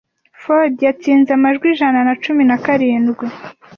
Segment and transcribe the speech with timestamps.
[0.41, 3.25] Ford yatsinze amajwi ijana na cumi na karindwi.